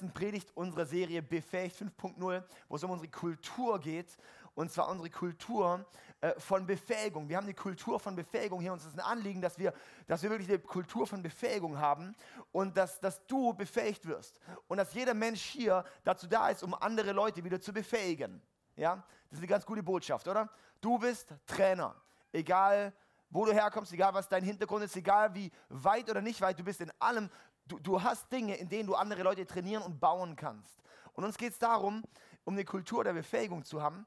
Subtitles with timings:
[0.00, 4.16] letzten Predigt unserer Serie Befähigt 5.0, wo es um unsere Kultur geht.
[4.54, 5.84] Und zwar unsere Kultur
[6.22, 7.28] äh, von Befähigung.
[7.28, 8.72] Wir haben die Kultur von Befähigung hier.
[8.72, 9.74] Uns ist ein Anliegen, dass wir,
[10.06, 12.16] dass wir wirklich eine Kultur von Befähigung haben
[12.50, 14.40] und dass, dass du befähigt wirst.
[14.68, 18.40] Und dass jeder Mensch hier dazu da ist, um andere Leute wieder zu befähigen.
[18.76, 19.04] Ja?
[19.28, 20.48] Das ist eine ganz gute Botschaft, oder?
[20.80, 21.94] Du bist Trainer.
[22.32, 22.94] Egal,
[23.28, 26.64] wo du herkommst, egal was dein Hintergrund ist, egal wie weit oder nicht weit du
[26.64, 27.30] bist, in allem,
[27.70, 30.82] du, du hast Dinge, in denen du andere Leute trainieren und bauen kannst.
[31.12, 32.02] Und uns geht es darum,
[32.44, 34.06] um eine Kultur der Befähigung zu haben.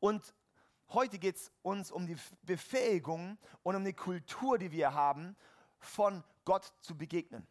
[0.00, 0.34] Und
[0.90, 5.36] heute geht es uns um die Befähigung und um eine Kultur, die wir haben,
[5.78, 7.46] von Gott zu begegnen.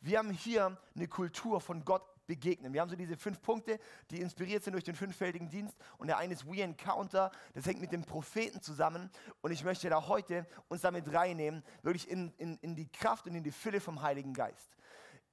[0.00, 2.72] Wir haben hier eine Kultur von Gott begegnen.
[2.72, 3.78] Wir haben so diese fünf Punkte,
[4.10, 5.76] die inspiriert sind durch den fünffältigen Dienst.
[5.98, 9.10] Und der eine ist We Encounter, das hängt mit dem Propheten zusammen.
[9.42, 13.34] Und ich möchte da heute uns damit reinnehmen, wirklich in, in, in die Kraft und
[13.34, 14.74] in die Fülle vom Heiligen Geist.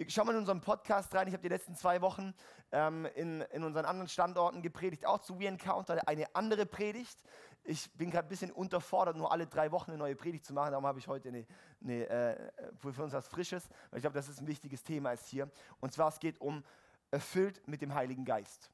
[0.08, 1.28] Schau mal in unseren Podcast rein.
[1.28, 2.34] Ich habe die letzten zwei Wochen
[2.72, 7.18] ähm, in, in unseren anderen Standorten gepredigt, auch zu We Encounter, eine andere Predigt.
[7.64, 10.72] Ich bin gerade ein bisschen unterfordert, nur alle drei Wochen eine neue Predigt zu machen.
[10.72, 11.46] Darum habe ich heute eine,
[11.82, 15.28] eine, äh, für uns was Frisches, weil ich glaube, das ist ein wichtiges Thema ist
[15.28, 15.50] hier.
[15.80, 16.64] Und zwar, es geht um
[17.12, 18.72] erfüllt mit dem Heiligen Geist.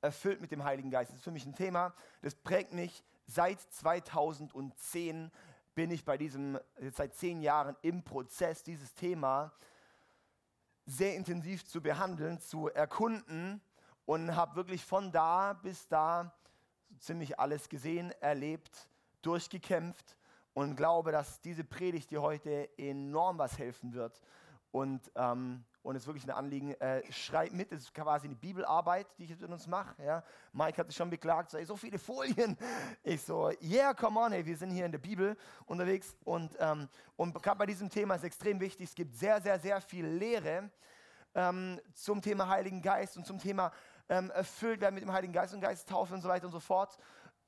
[0.00, 1.10] Erfüllt mit dem Heiligen Geist.
[1.10, 5.30] Das ist für mich ein Thema, das prägt mich seit 2010
[5.74, 9.52] bin ich bei diesem, jetzt seit zehn Jahren im Prozess, dieses Thema
[10.84, 13.62] sehr intensiv zu behandeln, zu erkunden
[14.04, 16.34] und habe wirklich von da bis da
[17.02, 18.88] ziemlich alles gesehen, erlebt,
[19.22, 20.16] durchgekämpft
[20.54, 24.20] und glaube, dass diese Predigt dir heute enorm was helfen wird.
[24.70, 28.36] Und, ähm, und es ist wirklich ein Anliegen, äh, schreib mit, das ist quasi eine
[28.36, 30.02] Bibelarbeit, die ich mit uns mache.
[30.02, 30.22] Ja.
[30.52, 32.56] Mike hat sich schon beklagt, so, ey, so viele Folien.
[33.02, 36.16] Ich so, yeah, come on, ey, wir sind hier in der Bibel unterwegs.
[36.24, 39.80] Und, ähm, und gerade bei diesem Thema ist extrem wichtig, es gibt sehr, sehr, sehr
[39.80, 40.70] viel Lehre
[41.34, 43.72] ähm, zum Thema Heiligen Geist und zum Thema
[44.12, 46.98] ähm, erfüllt werden mit dem Heiligen Geist und Geisttaufe und so weiter und so fort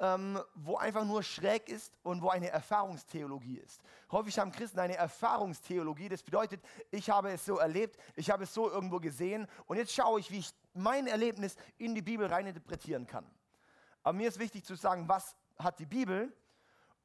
[0.01, 3.81] ähm, wo einfach nur schräg ist und wo eine Erfahrungstheologie ist.
[4.11, 6.09] Häufig haben Christen eine Erfahrungstheologie.
[6.09, 6.61] Das bedeutet,
[6.91, 10.31] ich habe es so erlebt, ich habe es so irgendwo gesehen und jetzt schaue ich,
[10.31, 13.25] wie ich mein Erlebnis in die Bibel reininterpretieren kann.
[14.03, 16.33] Aber mir ist wichtig zu sagen, was hat die Bibel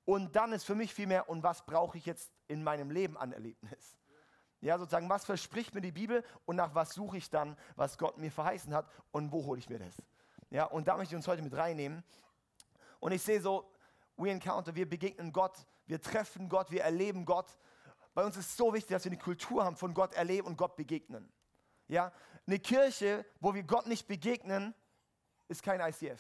[0.06, 3.32] und dann ist für mich vielmehr, und was brauche ich jetzt in meinem Leben an
[3.32, 3.99] Erlebnis.
[4.62, 8.18] Ja, sozusagen, was verspricht mir die Bibel und nach was suche ich dann, was Gott
[8.18, 9.96] mir verheißen hat und wo hole ich mir das?
[10.50, 12.04] Ja, und da möchte ich uns heute mit reinnehmen.
[13.00, 13.72] Und ich sehe so,
[14.18, 17.58] we encounter, wir begegnen Gott, wir treffen Gott, wir erleben Gott.
[18.14, 20.58] Bei uns ist es so wichtig, dass wir eine Kultur haben von Gott erleben und
[20.58, 21.32] Gott begegnen.
[21.88, 22.12] Ja,
[22.46, 24.76] eine Kirche, wo wir Gott nicht begegnen,
[25.48, 26.20] ist kein ICF.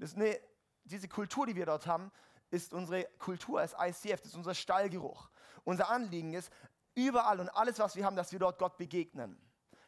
[0.00, 0.40] Eine,
[0.84, 2.10] diese Kultur, die wir dort haben,
[2.50, 5.28] ist unsere Kultur als ICF, das ist unser Stallgeruch.
[5.64, 6.50] Unser Anliegen ist,
[6.94, 9.38] überall und alles, was wir haben, dass wir dort Gott begegnen,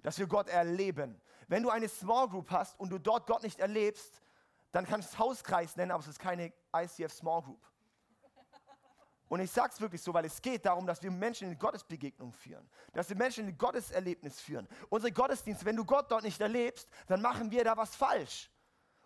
[0.03, 1.21] dass wir Gott erleben.
[1.49, 4.23] Wenn du eine Small Group hast und du dort Gott nicht erlebst,
[4.73, 7.65] dann kannst du es Hauskreis nennen, aber es ist keine ICF Small Group.
[9.29, 12.33] Und ich sage es wirklich so, weil es geht darum, dass wir Menschen in Gottesbegegnung
[12.33, 14.69] führen, dass wir Menschen in Gotteserlebnis führen.
[14.89, 18.51] Unsere Gottesdienste, wenn du Gott dort nicht erlebst, dann machen wir da was falsch.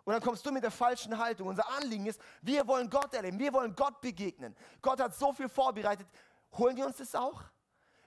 [0.03, 1.47] Und dann kommst du mit der falschen Haltung.
[1.47, 4.55] Unser Anliegen ist, wir wollen Gott erleben, wir wollen Gott begegnen.
[4.81, 6.07] Gott hat so viel vorbereitet.
[6.57, 7.41] Holen wir uns das auch?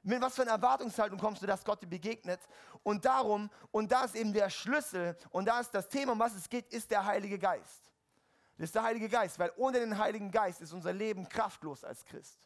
[0.03, 2.41] Mit was für einer Erwartungshaltung kommst du, dass Gott dir begegnet?
[2.83, 6.35] Und darum, und da ist eben der Schlüssel, und da ist das Thema, um was
[6.35, 7.91] es geht, ist der Heilige Geist.
[8.59, 12.05] Das ist der Heilige Geist, weil ohne den Heiligen Geist ist unser Leben kraftlos als
[12.05, 12.39] Christ.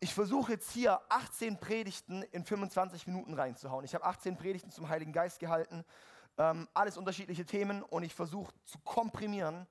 [0.00, 3.84] Ich versuche jetzt hier 18 Predigten in 25 Minuten reinzuhauen.
[3.84, 5.84] Ich habe 18 Predigten zum Heiligen Geist gehalten,
[6.38, 9.66] ähm, alles unterschiedliche Themen und ich versuche zu komprimieren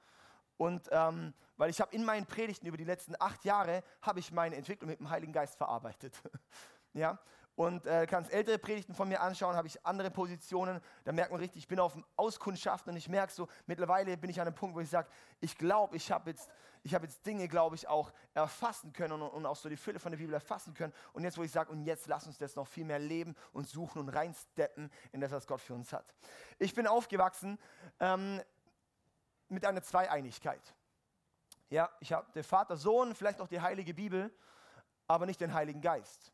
[0.58, 4.32] und ähm, weil ich habe in meinen Predigten über die letzten acht Jahre, habe ich
[4.32, 6.14] meine Entwicklung mit dem Heiligen Geist verarbeitet.
[6.94, 7.20] ja?
[7.56, 10.80] Und äh, kannst ältere Predigten von mir anschauen, habe ich andere Positionen.
[11.04, 14.30] Da merkt man richtig, ich bin auf dem Auskundschaften und ich merke so, mittlerweile bin
[14.30, 15.10] ich an einem Punkt, wo ich sage,
[15.40, 16.52] ich glaube, ich habe jetzt,
[16.94, 20.12] hab jetzt Dinge, glaube ich, auch erfassen können und, und, auch so die Fülle von
[20.12, 20.94] der Bibel erfassen können.
[21.14, 23.68] Und jetzt, wo ich sage, und jetzt lass uns das noch viel mehr leben und
[23.68, 26.14] suchen und reinsteppen in das, was Gott für uns hat.
[26.60, 27.58] Ich bin aufgewachsen
[28.00, 28.40] ähm,
[29.50, 30.62] mit einer Zweieinigkeit.
[31.70, 34.32] Ja, ich habe den Vater, Sohn, vielleicht auch die Heilige Bibel,
[35.08, 36.32] aber nicht den Heiligen Geist.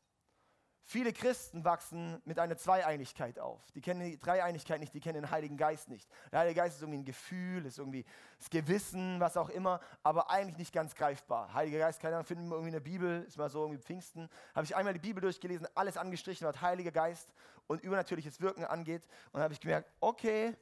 [0.86, 3.62] Viele Christen wachsen mit einer Zweieinigkeit auf.
[3.71, 6.10] Die kennen die Dreieinigkeit nicht, die kennen den Heiligen Geist nicht.
[6.31, 8.04] Der Heilige Geist ist irgendwie ein Gefühl, ist irgendwie
[8.38, 11.54] das Gewissen, was auch immer, aber eigentlich nicht ganz greifbar.
[11.54, 14.30] Heiliger Geist, keine Ahnung, finden wir irgendwie in der Bibel, ist mal so irgendwie Pfingsten.
[14.54, 17.30] Habe ich einmal die Bibel durchgelesen, alles angestrichen, was Heiliger Geist
[17.68, 19.07] und übernatürliches Wirken angeht.
[19.31, 20.54] Und habe ich gemerkt, okay,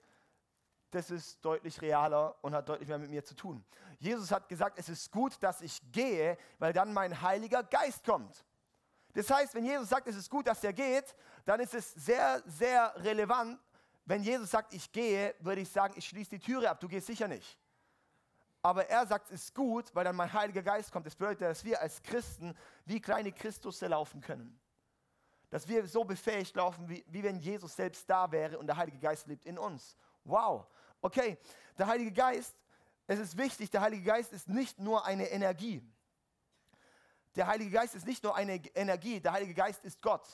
[0.92, 3.64] das ist deutlich realer und hat deutlich mehr mit mir zu tun.
[4.00, 8.46] Jesus hat gesagt, es ist gut, dass ich gehe, weil dann mein Heiliger Geist kommt.
[9.14, 11.16] Das heißt, wenn Jesus sagt, es ist gut, dass er geht,
[11.46, 13.60] dann ist es sehr, sehr relevant.
[14.06, 17.08] Wenn Jesus sagt, ich gehe, würde ich sagen, ich schließe die Türe ab, du gehst
[17.08, 17.58] sicher nicht.
[18.62, 21.06] Aber er sagt, es ist gut, weil dann mein Heiliger Geist kommt.
[21.06, 22.56] Das bedeutet, dass wir als Christen
[22.86, 24.60] wie kleine Christusse laufen können.
[25.50, 29.00] Dass wir so befähigt laufen, wie, wie wenn Jesus selbst da wäre und der Heilige
[29.00, 29.98] Geist lebt in uns.
[30.23, 30.65] Wow.
[31.01, 31.38] Okay,
[31.77, 32.56] der Heilige Geist,
[33.07, 35.81] es ist wichtig, der Heilige Geist ist nicht nur eine Energie.
[37.35, 40.27] Der Heilige Geist ist nicht nur eine Energie, der Heilige Geist ist Gott.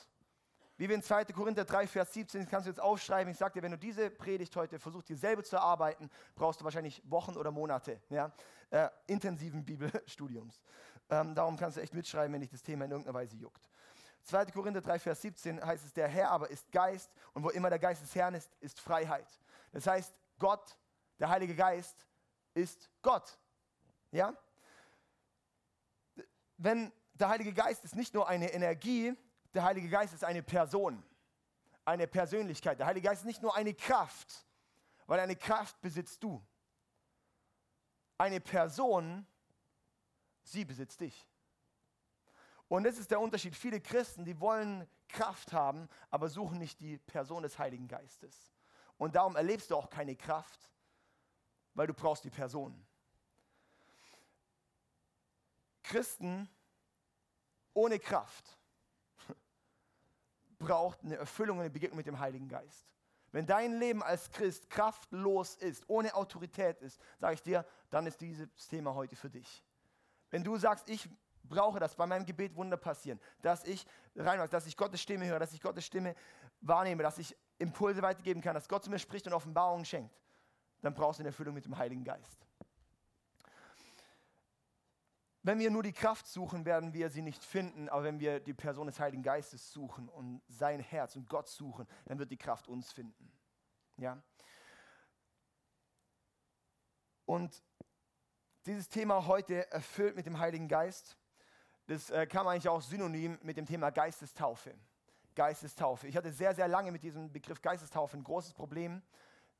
[0.76, 1.24] Wie wir in 2.
[1.26, 3.32] Korinther 3, Vers 17, das kannst du jetzt aufschreiben.
[3.32, 6.64] Ich sage dir, wenn du diese Predigt heute versuchst, dir selber zu erarbeiten, brauchst du
[6.64, 8.32] wahrscheinlich Wochen oder Monate ja,
[8.70, 10.62] äh, intensiven Bibelstudiums.
[11.10, 13.68] Ähm, darum kannst du echt mitschreiben, wenn dich das Thema in irgendeiner Weise juckt.
[14.22, 14.46] 2.
[14.46, 17.78] Korinther 3, Vers 17 heißt es, der Herr aber ist Geist und wo immer der
[17.80, 19.26] Geist des Herrn ist, ist Freiheit.
[19.72, 20.76] Das heißt, Gott,
[21.18, 22.06] der Heilige Geist,
[22.54, 23.38] ist Gott.
[24.10, 24.36] Ja?
[26.58, 29.16] wenn der Heilige Geist ist nicht nur eine Energie,
[29.54, 31.02] der Heilige Geist ist eine Person,
[31.84, 32.78] eine Persönlichkeit.
[32.78, 34.44] Der Heilige Geist ist nicht nur eine Kraft,
[35.06, 36.44] weil eine Kraft besitzt du.
[38.18, 39.26] Eine Person,
[40.42, 41.26] sie besitzt dich.
[42.66, 43.56] Und das ist der Unterschied.
[43.56, 48.52] Viele Christen, die wollen Kraft haben, aber suchen nicht die Person des Heiligen Geistes.
[48.98, 50.70] Und darum erlebst du auch keine Kraft,
[51.74, 52.84] weil du brauchst die Person.
[55.84, 56.48] Christen
[57.72, 58.58] ohne Kraft
[60.58, 62.84] braucht eine Erfüllung eine Begegnung mit dem Heiligen Geist.
[63.30, 68.20] Wenn dein Leben als Christ kraftlos ist, ohne Autorität ist, sage ich dir, dann ist
[68.20, 69.64] dieses Thema heute für dich.
[70.30, 71.08] Wenn du sagst, ich
[71.44, 73.86] brauche das, bei meinem Gebet Wunder passieren, dass ich
[74.16, 76.14] reinwachse, dass ich Gottes Stimme höre, dass ich Gottes Stimme
[76.60, 80.14] wahrnehme, dass ich Impulse weitergeben kann, dass Gott zu mir spricht und Offenbarungen schenkt,
[80.80, 82.46] dann brauchst du eine Erfüllung mit dem Heiligen Geist.
[85.42, 88.54] Wenn wir nur die Kraft suchen, werden wir sie nicht finden, aber wenn wir die
[88.54, 92.68] Person des Heiligen Geistes suchen und sein Herz und Gott suchen, dann wird die Kraft
[92.68, 93.32] uns finden.
[93.96, 94.22] Ja?
[97.24, 97.62] Und
[98.66, 101.16] dieses Thema heute erfüllt mit dem Heiligen Geist,
[101.86, 104.74] das äh, kam eigentlich auch synonym mit dem Thema Geistestaufe.
[105.38, 106.08] Geistestaufe.
[106.08, 109.00] Ich hatte sehr, sehr lange mit diesem Begriff Geistestaufe ein großes Problem.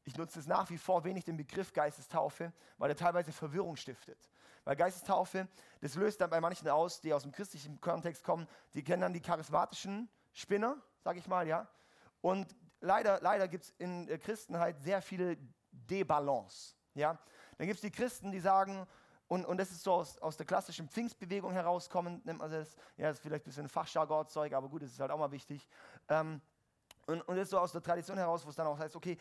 [0.02, 4.19] Ich nutze es nach wie vor wenig den Begriff Geistestaufe, weil er teilweise Verwirrung stiftet.
[4.64, 5.46] Weil Geistestaufe,
[5.80, 9.12] das löst dann bei manchen aus, die aus dem christlichen Kontext kommen, die kennen dann
[9.12, 11.69] die charismatischen Spinner, sag ich mal, ja.
[12.22, 15.38] Und leider, leider gibt es in der Christenheit sehr viele
[15.70, 17.16] Debalance, ja.
[17.56, 18.84] Dann gibt es die Christen, die sagen,
[19.28, 23.08] und, und das ist so aus, aus der klassischen Pfingstbewegung herauskommend, nennt man das, ja,
[23.08, 25.69] das ist vielleicht ein bisschen Fachjargonzeug, aber gut, das ist halt auch mal wichtig.
[26.08, 26.40] Ähm,
[27.06, 29.19] und, und das ist so aus der Tradition heraus, wo es dann auch heißt, okay,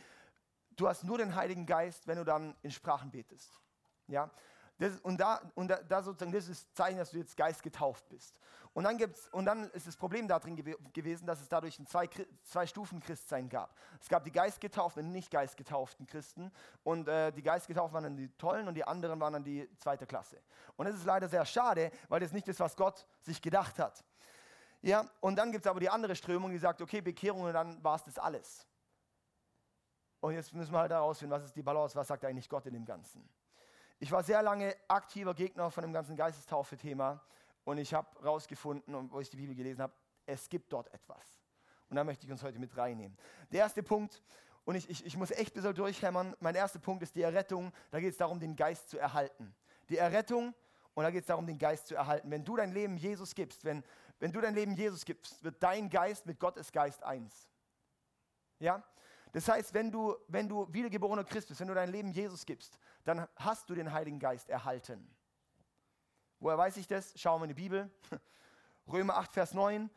[0.77, 3.62] du hast nur den Heiligen Geist, wenn du dann in Sprachen betest.
[4.07, 4.31] Ja?
[4.80, 7.64] Das, und da, und da, da, sozusagen, das ist das Zeichen, dass du jetzt Geist
[7.64, 8.40] getauft bist.
[8.74, 11.88] Und dann, gibt's, und dann ist das Problem darin gew gewesen, dass es dadurch ein
[11.88, 12.08] zwei,
[12.44, 13.76] zwei Stufen Christsein gab.
[14.00, 16.52] Es gab die geistgetauften und nicht geistgetauften Christen.
[16.84, 20.06] Und äh, die geistgetauften waren dann die Tollen und die anderen waren dann die zweite
[20.06, 20.40] Klasse.
[20.76, 24.06] Und das ist leider sehr schade, weil das nicht ist, was Gott sich gedacht hat.
[24.84, 27.84] Ja, und dann gibt es aber die andere Strömung, die sagt, okay, Bekehrung und dann
[27.84, 28.68] war es das alles.
[30.19, 32.74] Und jetzt müssen wir halt herausfinden, was ist die Balance, was sagt eigentlich Gott in
[32.74, 33.28] dem Ganzen.
[33.99, 37.19] Ich war sehr lange aktiver Gegner von dem ganzen Geistestaufe-Thema
[37.63, 39.94] und ich habe herausgefunden, wo ich die Bibel gelesen habe,
[40.25, 41.42] es gibt dort etwas.
[41.89, 43.18] Und da möchte ich uns heute mit reinnehmen.
[43.51, 44.21] Der erste Punkt,
[44.66, 47.71] und ich, ich, ich muss echt ein bisschen durchhämmern, mein erster Punkt ist die Errettung.
[47.89, 49.56] Da geht es darum, den Geist zu erhalten.
[49.89, 50.54] Die Errettung,
[50.94, 52.30] und da geht es darum, den Geist zu erhalten.
[52.30, 53.83] Wenn du dein Leben Jesus gibst, wenn,
[54.19, 57.47] wenn du dein Leben Jesus gibst, wird dein Geist mit Gottes Geist eins.
[58.59, 58.83] Ja?
[59.34, 62.80] Das heißt, wenn du, wenn du wiedergeborener Christ bist, wenn du dein Leben Jesus gibst,
[63.04, 65.14] dann hast du den Heiligen Geist erhalten.
[66.40, 67.14] Woher weiß ich das?
[67.19, 67.92] Schauen wir in die Bibel.
[68.88, 69.90] Römer 8, Vers 9.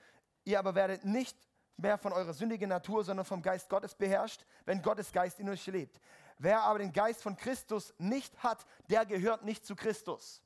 [0.45, 1.37] Ihr aber werdet nicht
[1.77, 5.67] mehr von eurer sündigen Natur, sondern vom Geist Gottes beherrscht, wenn Gottes Geist in euch
[5.67, 6.01] lebt.
[6.39, 10.43] Wer aber den Geist von Christus nicht hat, der gehört nicht zu Christus.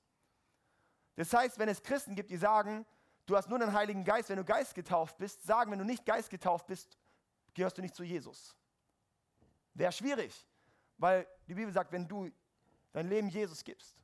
[1.16, 2.84] Das heißt, wenn es Christen gibt, die sagen,
[3.26, 6.04] du hast nur den Heiligen Geist, wenn du Geist getauft bist, sagen, wenn du nicht
[6.04, 6.98] Geist getauft bist,
[7.54, 8.56] gehörst du nicht zu Jesus.
[9.74, 10.46] Wäre schwierig,
[10.98, 12.30] weil die Bibel sagt, wenn du
[12.92, 13.96] dein Leben Jesus gibst,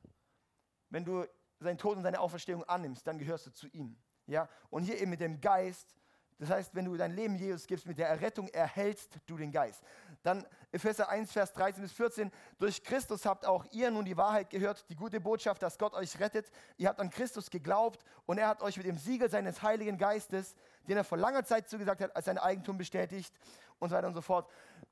[0.89, 1.25] wenn du
[1.59, 3.97] seinen Tod und seine Auferstehung annimmst, dann gehörst du zu ihm.
[4.27, 4.49] Ja?
[4.69, 5.95] Und hier eben mit dem Geist,
[6.41, 9.83] das heißt, wenn du dein Leben Jesus gibst, mit der Errettung erhältst du den Geist.
[10.23, 14.49] Dann Epheser 1, Vers 13 bis 14, durch Christus habt auch ihr nun die Wahrheit
[14.49, 16.49] gehört, die gute Botschaft, dass Gott euch rettet.
[16.77, 20.55] Ihr habt an Christus geglaubt und er hat euch mit dem Siegel seines Heiligen Geistes,
[20.87, 23.35] den er vor langer Zeit zugesagt hat, als sein Eigentum bestätigt
[23.77, 24.49] und so weiter und so fort.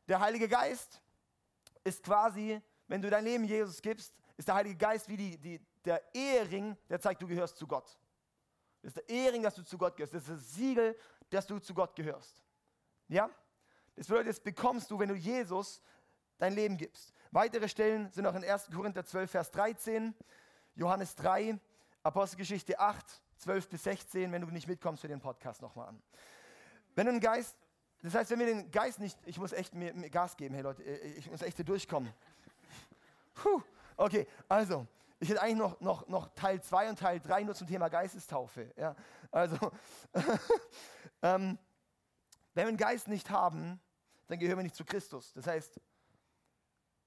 [0.07, 1.01] Der Heilige Geist
[1.83, 5.59] ist quasi, wenn du dein Leben Jesus gibst, ist der Heilige Geist wie die, die,
[5.83, 7.97] der Ehering, der zeigt, du gehörst zu Gott.
[8.81, 10.13] Das ist der Ehring, dass du zu Gott gehörst.
[10.13, 10.95] Das ist das Siegel,
[11.29, 12.41] dass du zu Gott gehörst.
[13.07, 13.29] Ja?
[13.95, 15.81] Das bedeutet, das bekommst du, wenn du Jesus
[16.37, 17.13] dein Leben gibst.
[17.31, 18.69] Weitere Stellen sind auch in 1.
[18.71, 20.15] Korinther 12, Vers 13,
[20.75, 21.59] Johannes 3,
[22.01, 23.05] Apostelgeschichte 8,
[23.37, 24.31] 12 bis 16.
[24.31, 26.01] Wenn du nicht mitkommst, für den Podcast nochmal an.
[26.95, 27.55] Wenn du einen Geist,
[28.01, 30.63] das heißt, wenn wir den Geist nicht, ich muss echt mir, mir Gas geben, hey
[30.63, 32.11] Leute, ich muss echt hier durchkommen.
[33.33, 33.61] Puh,
[33.97, 34.87] okay, also,
[35.19, 38.71] ich hätte eigentlich noch, noch, noch Teil 2 und Teil 3 nur zum Thema Geistestaufe.
[38.77, 38.95] Ja,
[39.31, 39.57] also,
[41.21, 41.57] ähm,
[42.53, 43.79] wenn wir einen Geist nicht haben,
[44.27, 45.33] dann gehören wir nicht zu Christus.
[45.33, 45.79] Das heißt,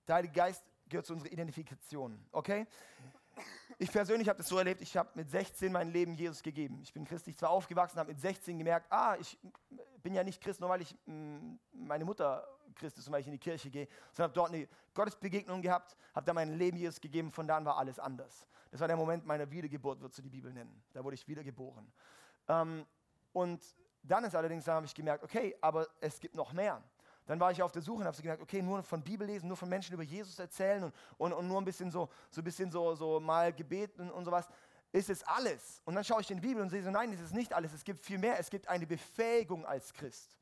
[0.07, 2.25] der Heilige Geist gehört zu unserer Identifikation.
[2.33, 2.67] Okay?
[3.79, 6.81] Ich persönlich habe das so erlebt, ich habe mit 16 mein Leben Jesus gegeben.
[6.83, 9.39] Ich bin christlich zwar aufgewachsen, habe mit 16 gemerkt, ah, ich
[10.03, 13.27] bin ja nicht Christ, nur weil ich mm, meine Mutter Christ ist und weil ich
[13.27, 17.01] in die Kirche gehe, sondern habe dort eine Gottesbegegnung gehabt, habe da mein Leben Jesus
[17.01, 18.47] gegeben, von da an war alles anders.
[18.71, 20.83] Das war der Moment meiner Wiedergeburt, wird so die Bibel nennen.
[20.93, 21.93] Da wurde ich wiedergeboren.
[22.49, 22.87] Ähm,
[23.33, 23.63] und
[24.03, 26.83] dann ist allerdings, dann habe ich gemerkt, okay, aber es gibt noch mehr.
[27.27, 29.47] Dann war ich auf der Suche und habe so gemerkt, okay, nur von Bibel lesen,
[29.47, 32.45] nur von Menschen über Jesus erzählen und, und, und nur ein bisschen so, so ein
[32.45, 34.49] bisschen so, so mal Gebet und, und sowas.
[34.91, 35.81] Ist es alles?
[35.85, 37.73] Und dann schaue ich in die Bibel und sehe so, nein, es ist nicht alles.
[37.73, 38.39] Es gibt viel mehr.
[38.39, 40.37] Es gibt eine Befähigung als Christ.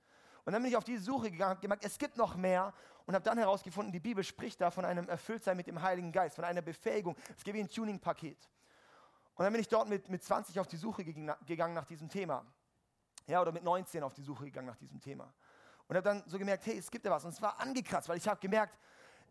[0.45, 2.73] Und dann bin ich auf diese Suche gegangen, habe gemerkt, es gibt noch mehr
[3.07, 6.37] und habe dann herausgefunden, die Bibel spricht da von einem Erfülltsein mit dem Heiligen Geist,
[6.37, 7.15] von einer Befähigung.
[7.37, 8.39] Es gibt wie ein Tuning-Paket.
[9.35, 12.45] Und dann bin ich dort mit, mit 20 auf die Suche gegangen nach diesem Thema.
[13.27, 15.33] Ja, oder mit 19 auf die Suche gegangen nach diesem Thema.
[15.87, 17.25] Und habe dann so gemerkt, hey, es gibt ja was.
[17.25, 18.79] Und es war angekratzt, weil ich habe gemerkt,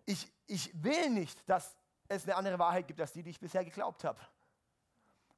[0.06, 1.76] ich, ich will nicht, dass
[2.08, 4.20] es eine andere Wahrheit gibt, als die, die ich bisher geglaubt habe.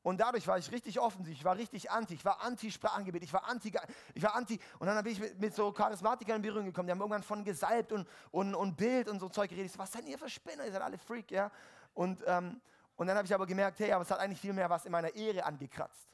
[0.04, 3.48] Und dadurch war ich richtig offensiv, ich war richtig anti, ich war anti-Sprachengebet, ich war
[3.48, 3.72] anti,
[4.16, 4.60] ich war anti.
[4.80, 7.44] Und dann bin ich mit, mit, so Charismatikern in Berührung gekommen, die haben irgendwann von
[7.44, 9.68] gesalbt und, und, und Bild und so Zeug geredet.
[9.68, 10.66] Ich so, was seid ihr für Spinner?
[10.66, 11.52] Ihr seid alle Freak, ja?
[11.94, 12.60] Und, ähm,
[12.96, 14.92] und dann habe ich aber gemerkt, hey, aber es hat eigentlich viel mehr was in
[14.92, 16.11] meiner Ehre angekratzt.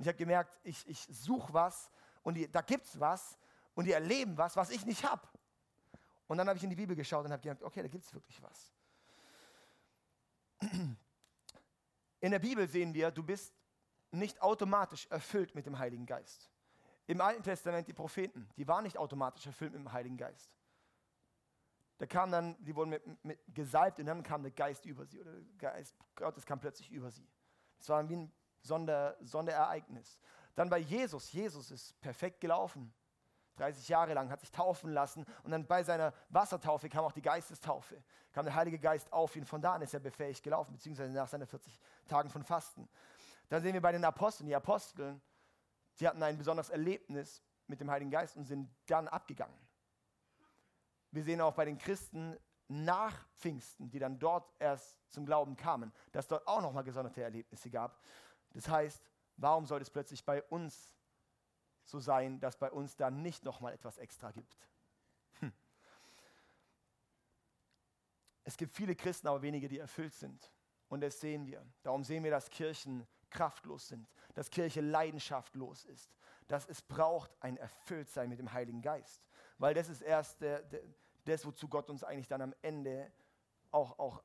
[0.00, 1.90] Und ich habe gemerkt, ich, ich suche was
[2.22, 3.36] und die, da gibt es was
[3.74, 5.20] und die erleben was, was ich nicht habe.
[6.26, 8.14] Und dann habe ich in die Bibel geschaut und habe gemerkt, okay, da gibt es
[8.14, 8.72] wirklich was.
[12.20, 13.52] In der Bibel sehen wir, du bist
[14.10, 16.50] nicht automatisch erfüllt mit dem Heiligen Geist.
[17.06, 20.50] Im Alten Testament die Propheten, die waren nicht automatisch erfüllt mit dem Heiligen Geist.
[21.98, 25.20] Da kam dann, die wurden mit, mit gesalbt und dann kam der Geist über sie
[25.20, 27.28] oder der Geist Gottes kam plötzlich über sie.
[27.76, 30.20] Das war wie ein Sonder, Sonderereignis.
[30.54, 32.92] Dann bei Jesus, Jesus ist perfekt gelaufen.
[33.56, 37.20] 30 Jahre lang, hat sich taufen lassen und dann bei seiner Wassertaufe kam auch die
[37.20, 38.02] Geistestaufe.
[38.32, 39.44] Kam der Heilige Geist auf ihn.
[39.44, 42.88] Von da an ist er befähigt gelaufen, beziehungsweise nach seinen 40 Tagen von Fasten.
[43.50, 45.20] Dann sehen wir bei den Aposteln, die Aposteln,
[45.98, 49.58] die hatten ein besonderes Erlebnis mit dem Heiligen Geist und sind dann abgegangen.
[51.10, 52.38] Wir sehen auch bei den Christen
[52.68, 57.68] nach Pfingsten, die dann dort erst zum Glauben kamen, dass dort auch nochmal gesonderte Erlebnisse
[57.68, 58.00] gab.
[58.52, 59.02] Das heißt,
[59.36, 60.92] warum soll es plötzlich bei uns
[61.90, 64.56] so sein, dass bei uns dann nicht nochmal etwas extra gibt.
[65.40, 65.52] Hm.
[68.44, 70.50] Es gibt viele Christen, aber wenige, die erfüllt sind.
[70.88, 71.64] Und das sehen wir.
[71.82, 76.16] Darum sehen wir, dass Kirchen kraftlos sind, dass Kirche leidenschaftlos ist,
[76.48, 79.22] dass es braucht ein Erfülltsein mit dem Heiligen Geist.
[79.58, 80.82] Weil das ist erst der, der,
[81.24, 83.12] das, wozu Gott uns eigentlich dann am Ende
[83.70, 84.22] auch, auch,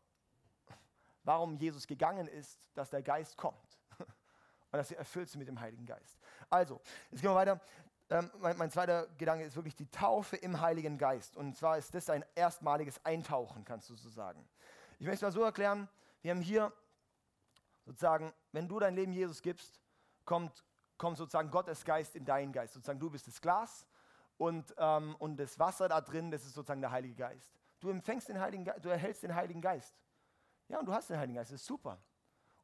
[1.24, 3.75] warum Jesus gegangen ist, dass der Geist kommt
[4.76, 6.20] und dass sie erfüllt sind mit dem Heiligen Geist.
[6.50, 7.62] Also, jetzt gehen wir weiter.
[8.10, 11.38] Ähm, mein, mein, zweiter Gedanke ist wirklich die Taufe im Heiligen Geist.
[11.38, 14.46] Und zwar ist das ein erstmaliges Eintauchen, kannst du so sagen.
[15.00, 15.88] Ich möchte es mal so erklären,
[16.22, 16.74] wir haben hier
[17.86, 19.80] sozusagen, wenn du dein Leben Jesus gibst,
[20.26, 20.66] kommt,
[20.98, 22.74] kommt sozusagen Gottes Geist in deinen Geist.
[22.74, 23.88] Sozusagen du bist das Glas
[24.38, 27.58] und, ähm, und das Wasser da drin, das ist sozusagen der Heilige Geist.
[27.80, 29.96] Du empfängst den Heiligen Geist, du erhältst den Heiligen Geist.
[30.68, 31.98] Ja, und du hast den Heiligen Geist, das ist super.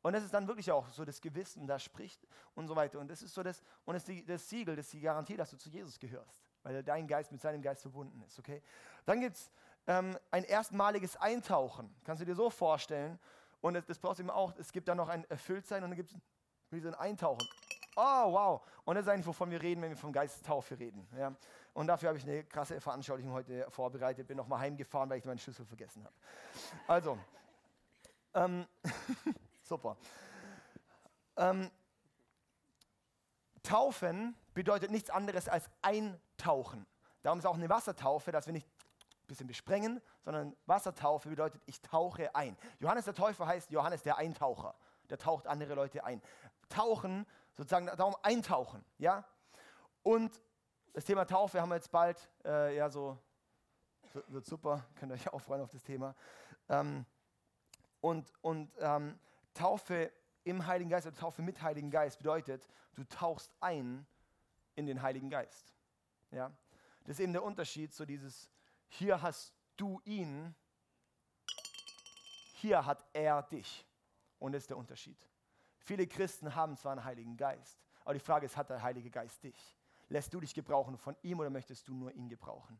[0.01, 2.99] Und das ist dann wirklich auch so das Gewissen, das spricht und so weiter.
[2.99, 5.57] Und das ist so das, und das, das Siegel, das ist die Garantie, dass du
[5.57, 8.39] zu Jesus gehörst, weil dein Geist mit seinem Geist verbunden ist.
[8.39, 8.61] Okay?
[9.05, 9.51] Dann gibt es
[9.87, 11.93] ähm, ein erstmaliges Eintauchen.
[12.03, 13.19] Kannst du dir so vorstellen?
[13.61, 15.97] Und das, das brauchst du eben auch, es gibt dann noch ein Erfülltsein und dann
[15.97, 17.47] gibt es ein Eintauchen.
[17.95, 18.61] Oh, wow.
[18.85, 21.07] Und das ist eigentlich, wovon wir reden, wenn wir vom Geistestaufe reden.
[21.17, 21.35] Ja?
[21.73, 24.27] Und dafür habe ich eine krasse Veranschaulichung heute vorbereitet.
[24.27, 26.15] Bin nochmal heimgefahren, weil ich meinen Schlüssel vergessen habe.
[26.87, 27.17] Also,
[28.33, 28.65] ähm,
[29.71, 29.95] Super.
[31.37, 31.71] Ähm,
[33.63, 36.85] Taufen bedeutet nichts anderes als eintauchen.
[37.21, 41.81] Darum ist auch eine Wassertaufe, dass wir nicht ein bisschen besprengen, sondern Wassertaufe bedeutet, ich
[41.81, 42.57] tauche ein.
[42.79, 44.75] Johannes der Täufer heißt Johannes der Eintaucher.
[45.09, 46.21] Der taucht andere Leute ein.
[46.67, 47.25] Tauchen,
[47.55, 48.83] sozusagen, darum eintauchen.
[48.97, 49.23] Ja?
[50.03, 50.41] Und
[50.91, 53.17] das Thema Taufe haben wir jetzt bald, äh, ja, so
[54.27, 56.13] wird super, könnt ihr euch auch freuen auf das Thema.
[56.67, 57.05] Ähm,
[58.01, 59.17] und und ähm,
[59.53, 60.11] Taufe
[60.43, 64.05] im Heiligen Geist oder Taufe mit Heiligen Geist bedeutet, du tauchst ein
[64.75, 65.73] in den Heiligen Geist.
[66.31, 66.51] Ja?
[67.03, 68.49] Das ist eben der Unterschied, so dieses,
[68.87, 70.55] hier hast du ihn,
[72.55, 73.85] hier hat er dich.
[74.39, 75.17] Und das ist der Unterschied.
[75.79, 79.43] Viele Christen haben zwar einen Heiligen Geist, aber die Frage ist, hat der Heilige Geist
[79.43, 79.77] dich?
[80.09, 82.79] Lässt du dich gebrauchen von ihm oder möchtest du nur ihn gebrauchen?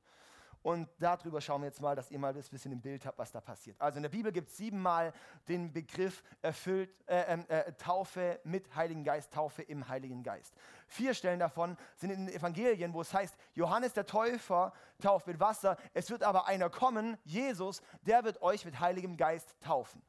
[0.63, 3.31] Und darüber schauen wir jetzt mal, dass ihr mal ein bisschen im Bild habt, was
[3.31, 3.81] da passiert.
[3.81, 5.11] Also in der Bibel gibt es siebenmal
[5.47, 10.53] den Begriff erfüllt, äh, ähm, äh, Taufe mit Heiligen Geist, Taufe im Heiligen Geist.
[10.87, 15.39] Vier Stellen davon sind in den Evangelien, wo es heißt, Johannes der Täufer tauft mit
[15.39, 20.03] Wasser, es wird aber einer kommen, Jesus, der wird euch mit Heiligem Geist taufen.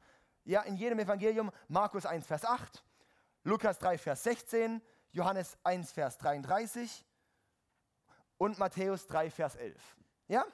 [0.45, 2.83] Ja, in jedem Evangelium, Markus 1, Vers 8,
[3.43, 4.81] Lukas 3, Vers 16,
[5.11, 7.05] Johannes 1, Vers 33
[8.37, 9.97] und Matthäus 3, Vers 11.
[10.33, 10.45] Ja?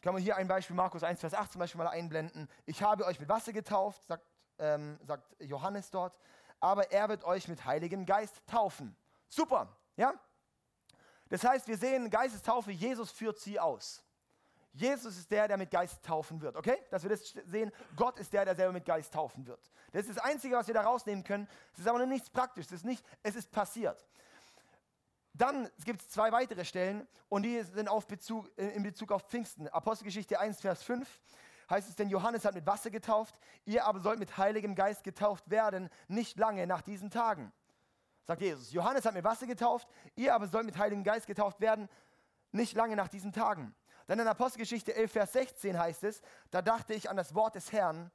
[0.00, 2.48] Kann man hier ein Beispiel, Markus 1, Vers 8 zum Beispiel mal einblenden.
[2.64, 4.24] Ich habe euch mit Wasser getauft, sagt,
[4.58, 6.18] ähm, sagt Johannes dort,
[6.58, 8.96] aber er wird euch mit Heiligem Geist taufen.
[9.28, 10.14] Super, ja?
[11.28, 14.02] Das heißt, wir sehen Geistestaufe, Jesus führt sie aus.
[14.72, 16.78] Jesus ist der, der mit Geist taufen wird, okay?
[16.90, 19.70] Dass wir das sehen, Gott ist der, der selber mit Geist taufen wird.
[19.92, 21.46] Das ist das Einzige, was wir da rausnehmen können.
[21.74, 24.02] Es ist aber noch nichts Praktisches, es ist, nicht, es ist passiert.
[25.40, 29.22] Dann gibt es zwei weitere Stellen und die sind auf Bezug, äh, in Bezug auf
[29.22, 29.68] Pfingsten.
[29.68, 31.08] Apostelgeschichte 1, Vers 5
[31.70, 35.48] heißt es, denn Johannes hat mit Wasser getauft, ihr aber sollt mit Heiligem Geist getauft
[35.48, 37.52] werden, nicht lange nach diesen Tagen.
[38.26, 41.88] Sagt Jesus, Johannes hat mit Wasser getauft, ihr aber sollt mit Heiligem Geist getauft werden,
[42.52, 43.74] nicht lange nach diesen Tagen.
[44.08, 46.20] Dann in Apostelgeschichte 11, Vers 16 heißt es,
[46.50, 48.10] da dachte ich an das Wort des Herrn,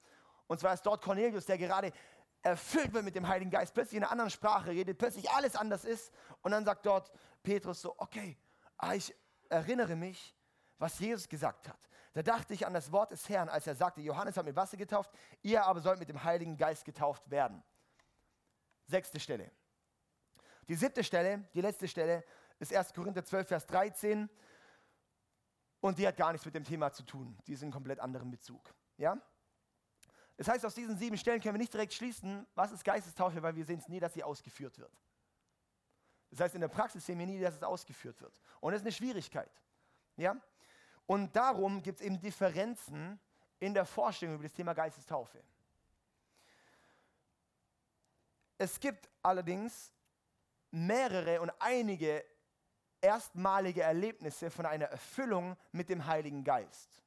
[0.47, 1.91] und zwar ist dort Cornelius, der gerade
[2.45, 5.83] erfüllt wird mit dem Heiligen Geist, plötzlich in einer anderen Sprache redet, plötzlich alles anders
[5.83, 6.13] ist.
[6.43, 8.37] Und dann sagt dort Petrus so, okay,
[8.77, 9.15] ah, ich
[9.49, 10.35] erinnere mich,
[10.77, 11.89] was Jesus gesagt hat.
[12.13, 14.77] Da dachte ich an das Wort des Herrn, als er sagte, Johannes hat mit Wasser
[14.77, 17.63] getauft, ihr aber sollt mit dem Heiligen Geist getauft werden.
[18.85, 19.51] Sechste Stelle.
[20.67, 22.23] Die siebte Stelle, die letzte Stelle,
[22.59, 22.93] ist 1.
[22.93, 24.29] Korinther 12, Vers 13.
[25.79, 27.37] Und die hat gar nichts mit dem Thema zu tun.
[27.47, 28.73] Die ist in komplett anderem Bezug.
[28.97, 29.19] Ja?
[30.37, 33.55] Das heißt, aus diesen sieben Stellen können wir nicht direkt schließen, was ist Geistestaufe, weil
[33.55, 34.91] wir sehen es nie, dass sie ausgeführt wird.
[36.29, 38.37] Das heißt, in der Praxis sehen wir nie, dass es ausgeführt wird.
[38.59, 39.51] Und das ist eine Schwierigkeit.
[40.17, 40.35] Ja?
[41.05, 43.19] Und darum gibt es eben Differenzen
[43.59, 45.41] in der Vorstellung über das Thema Geistestaufe.
[48.57, 49.93] Es gibt allerdings
[50.71, 52.25] mehrere und einige
[52.99, 57.04] erstmalige Erlebnisse von einer Erfüllung mit dem Heiligen Geist.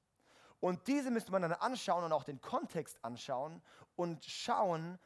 [0.61, 3.63] Und diese müsste man dann anschauen und auch den Kontext anschauen
[3.97, 4.99] und schauen,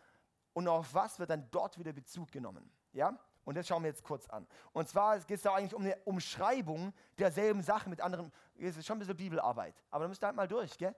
[0.55, 2.71] und auf was wird dann dort wieder Bezug genommen.
[2.93, 3.19] Ja?
[3.45, 4.47] Und das schauen wir jetzt kurz an.
[4.73, 8.33] Und zwar geht es da eigentlich um eine Umschreibung derselben Sache mit anderen.
[8.59, 10.95] Es ist schon ein bisschen Bibelarbeit, aber da müsst ihr halt mal durch, gell?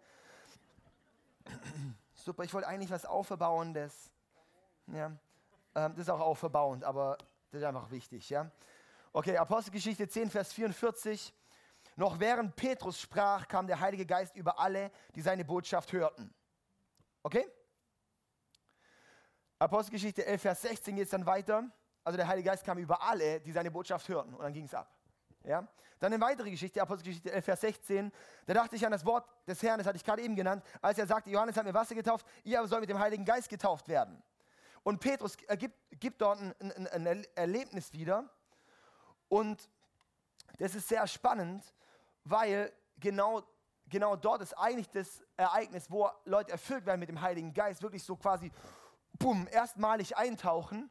[2.15, 4.11] Super, ich wollte eigentlich was aufbauen, das,
[4.89, 7.17] ja, ähm, das ist auch auferbauend, aber
[7.51, 8.51] das ist einfach wichtig, ja.
[9.13, 11.33] Okay, Apostelgeschichte 10, Vers 44.
[11.97, 16.35] Noch während Petrus sprach, kam der Heilige Geist über alle, die seine Botschaft hörten.
[17.23, 17.47] Okay?
[19.59, 21.65] Apostelgeschichte 11, Vers 16 geht es dann weiter.
[22.03, 24.35] Also der Heilige Geist kam über alle, die seine Botschaft hörten.
[24.35, 24.93] Und dann ging es ab.
[25.45, 25.67] Ja?
[26.01, 28.13] Dann eine weitere Geschichte, Apostelgeschichte 11, Vers 16.
[28.47, 30.99] Da dachte ich an das Wort des Herrn, das hatte ich gerade eben genannt, als
[30.99, 33.89] er sagte, Johannes hat mir Wasser getauft, ihr aber soll mit dem Heiligen Geist getauft
[33.89, 34.23] werden.
[34.83, 38.29] Und Petrus gibt, gibt dort ein, ein, ein Erlebnis wieder.
[39.29, 39.71] Und
[40.59, 41.65] das ist sehr spannend,
[42.25, 43.43] weil genau,
[43.87, 48.03] genau dort ist eigentlich das Ereignis, wo Leute erfüllt werden mit dem Heiligen Geist, wirklich
[48.03, 48.51] so quasi,
[49.19, 50.91] bumm, erstmalig eintauchen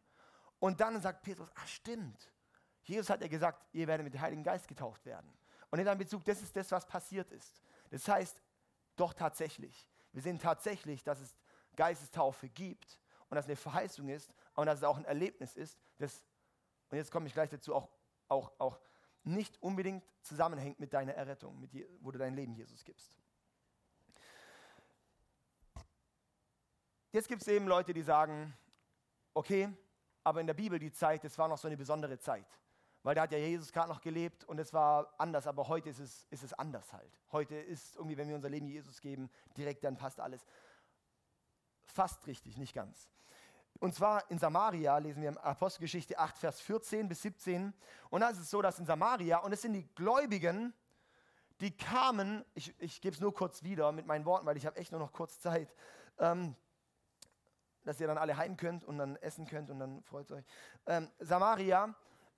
[0.60, 2.32] und dann sagt Petrus, ah stimmt,
[2.84, 5.34] Jesus hat ja gesagt, ihr werdet mit dem Heiligen Geist getaucht werden.
[5.70, 7.62] Und in einem Bezug, das ist das, was passiert ist.
[7.90, 8.42] Das heißt,
[8.96, 11.36] doch tatsächlich, wir sehen tatsächlich, dass es
[11.76, 15.80] Geistestaufe gibt und dass es eine Verheißung ist und dass es auch ein Erlebnis ist,
[15.98, 16.24] das,
[16.90, 17.90] und jetzt komme ich gleich dazu, auch,
[18.28, 18.80] auch, auch
[19.24, 23.18] nicht unbedingt zusammenhängt mit deiner Errettung, mit die, wo du dein Leben Jesus gibst.
[27.12, 28.58] Jetzt gibt es eben Leute, die sagen,
[29.34, 29.70] okay,
[30.24, 32.48] aber in der Bibel die Zeit, das war noch so eine besondere Zeit.
[33.04, 36.00] Weil da hat ja Jesus gerade noch gelebt und es war anders, aber heute ist
[36.00, 37.20] es, ist es anders halt.
[37.34, 40.46] Heute ist irgendwie, wenn wir unser Leben Jesus geben, direkt dann passt alles.
[41.84, 43.10] Fast richtig, nicht ganz.
[43.84, 47.74] Und zwar in Samaria lesen wir in Apostelgeschichte 8, Vers 14 bis 17.
[48.10, 50.74] Und da ist es so, dass in Samaria, und es sind die Gläubigen,
[51.60, 54.78] die kamen, ich, ich gebe es nur kurz wieder mit meinen Worten, weil ich habe
[54.78, 55.76] echt nur noch kurz Zeit,
[56.18, 56.56] ähm,
[57.84, 60.46] dass ihr dann alle heim könnt und dann essen könnt und dann freut euch.
[60.86, 61.94] Ähm, Samaria,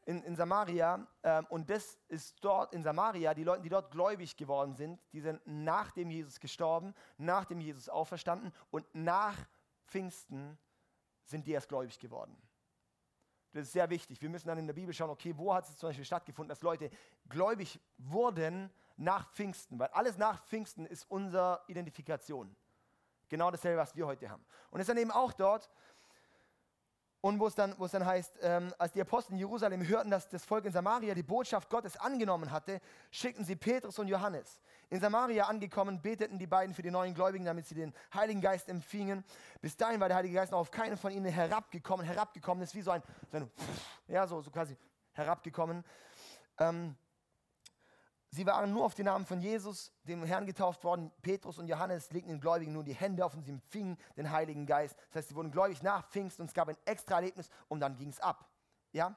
[0.06, 4.36] in, in Samaria, ähm, und das ist dort in Samaria, die Leute, die dort gläubig
[4.36, 9.38] geworden sind, die sind nach dem Jesus gestorben, nach dem Jesus auferstanden und nach
[9.86, 10.58] Pfingsten
[11.26, 12.36] sind die erst gläubig geworden.
[13.54, 14.22] Das ist sehr wichtig.
[14.22, 16.62] Wir müssen dann in der Bibel schauen, okay, wo hat es zum Beispiel stattgefunden, dass
[16.62, 16.90] Leute
[17.30, 22.54] gläubig wurden nach Pfingsten, weil alles nach Pfingsten ist unsere Identifikation.
[23.30, 24.46] Genau dasselbe, was wir heute haben.
[24.72, 25.70] Und es ist dann eben auch dort,
[27.26, 30.12] und wo es dann, wo es dann heißt, ähm, als die Apostel in Jerusalem hörten,
[30.12, 34.62] dass das Volk in Samaria die Botschaft Gottes angenommen hatte, schickten sie Petrus und Johannes.
[34.92, 38.70] In Samaria angekommen, beteten die beiden für die neuen Gläubigen, damit sie den Heiligen Geist
[38.70, 39.24] empfingen.
[39.60, 42.06] Bis dahin war der Heilige Geist noch auf keinen von ihnen herabgekommen.
[42.06, 43.52] Herabgekommen ist wie so ein, so ein
[44.08, 44.78] ja, so, so quasi
[45.14, 45.84] herabgekommen.
[46.60, 46.96] Ähm,
[48.36, 51.10] Sie waren nur auf den Namen von Jesus, dem Herrn, getauft worden.
[51.22, 54.66] Petrus und Johannes legten den Gläubigen nur die Hände auf und sie empfingen den Heiligen
[54.66, 54.98] Geist.
[55.08, 57.96] Das heißt, sie wurden gläubig nach Pfingst und es gab ein extra Erlebnis und dann
[57.96, 58.46] ging es ab.
[58.92, 59.16] Ja?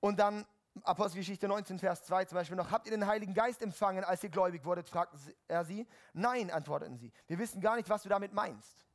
[0.00, 0.46] Und dann
[0.82, 4.30] Apostelgeschichte 19, Vers 2 zum Beispiel noch, habt ihr den Heiligen Geist empfangen, als ihr
[4.30, 5.86] gläubig wurdet, fragte er sie.
[6.14, 7.12] Nein, antworteten sie.
[7.26, 8.86] Wir wissen gar nicht, was du damit meinst.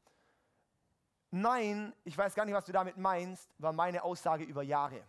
[1.29, 5.03] Nein, ich weiß gar nicht, was du damit meinst, war meine Aussage über Jahre.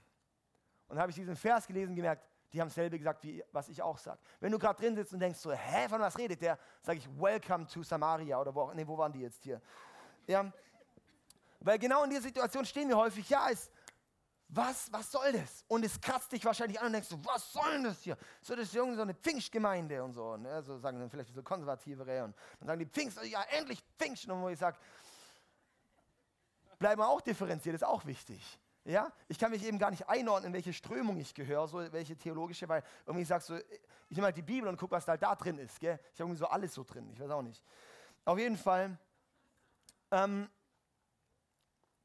[0.87, 3.69] Und dann habe ich diesen Vers gelesen und gemerkt, die haben dasselbe gesagt, wie was
[3.69, 4.21] ich auch sage.
[4.41, 6.59] Wenn du gerade drin sitzt und denkst so, hä, von was redet der?
[6.83, 9.61] Sage ich, welcome to Samaria oder wo, nee, wo waren die jetzt hier?
[10.27, 10.53] Ja,
[11.61, 13.71] weil genau in dieser Situation stehen wir häufig, ja, es,
[14.49, 15.65] was, was soll das?
[15.69, 18.17] Und es kratzt dich wahrscheinlich an und denkst so, was soll denn das hier?
[18.43, 20.37] So, das ist irgendwie so eine Pfingstgemeinde und so.
[20.37, 20.63] Ne?
[20.63, 24.33] So sagen dann vielleicht so konservativere und dann sagen die Pfingst, ja, endlich Pfingsten.
[24.33, 24.77] Und wo ich sage,
[26.79, 28.59] bleiben wir auch differenziert, ist auch wichtig.
[28.85, 29.13] Ja?
[29.29, 32.69] Ich kann mich eben gar nicht einordnen, in welche Strömung ich gehöre, so welche theologische,
[32.69, 35.59] weil irgendwie sage so, ich nehme halt die Bibel und gucke, was da, da drin
[35.59, 35.79] ist.
[35.81, 35.99] Gell?
[36.13, 37.65] Ich habe irgendwie so alles so drin, ich weiß auch nicht.
[38.25, 38.99] Auf jeden Fall,
[40.11, 40.49] ähm,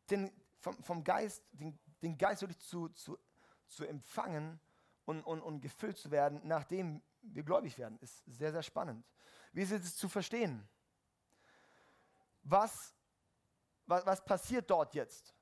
[0.09, 3.17] den, vom, vom Geist, den, den Geist wirklich zu, zu,
[3.67, 4.59] zu empfangen
[5.05, 9.05] und, und, und gefüllt zu werden, nachdem wir gläubig werden, ist sehr, sehr spannend.
[9.51, 10.67] Wie ist es zu verstehen?
[12.43, 12.93] Was,
[13.85, 15.34] was, was passiert dort jetzt?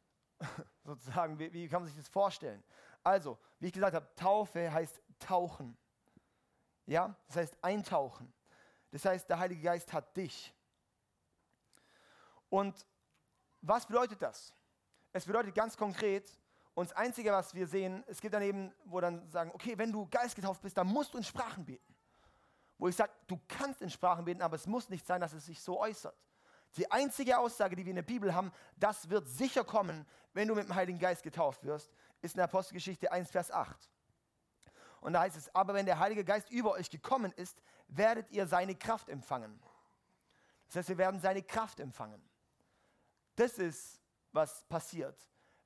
[0.83, 2.63] sozusagen, wie, wie, kann man sich das vorstellen?
[3.03, 5.77] Also, wie ich gesagt habe, Taufe heißt tauchen.
[6.85, 8.33] Ja, das heißt eintauchen.
[8.91, 10.53] Das heißt, der Heilige Geist hat dich.
[12.49, 12.85] Und
[13.61, 14.53] was bedeutet das?
[15.11, 16.29] Es bedeutet ganz konkret,
[16.75, 19.91] und das Einzige, was wir sehen, es gibt dann eben, wo dann sagen, okay, wenn
[19.91, 21.95] du geistgetauft bist, dann musst du in Sprachen beten.
[22.79, 25.45] Wo ich sage, du kannst in Sprachen beten, aber es muss nicht sein, dass es
[25.45, 26.15] sich so äußert.
[26.77, 30.55] Die einzige Aussage, die wir in der Bibel haben, das wird sicher kommen, wenn du
[30.55, 33.89] mit dem Heiligen Geist getauft wirst, ist in der Apostelgeschichte 1, Vers 8.
[35.01, 38.47] Und da heißt es, aber wenn der Heilige Geist über euch gekommen ist, werdet ihr
[38.47, 39.61] seine Kraft empfangen.
[40.67, 42.21] Das heißt, wir werden seine Kraft empfangen.
[43.35, 43.99] Das ist,
[44.31, 45.17] was passiert,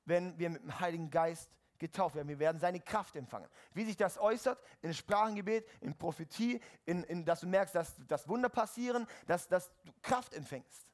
[0.04, 2.28] wenn wir mit dem Heiligen Geist getauft werden.
[2.28, 3.48] Wir werden seine Kraft empfangen.
[3.72, 8.28] Wie sich das äußert, in Sprachengebet, in Prophetie, in, in, dass du merkst, dass, dass
[8.28, 10.87] Wunder passieren, dass, dass du Kraft empfängst.